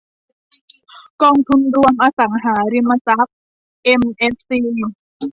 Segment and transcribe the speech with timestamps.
[1.21, 3.35] กองทุนรวมอสังหาริมทรัพย์
[3.83, 4.59] เอ็มเอฟซี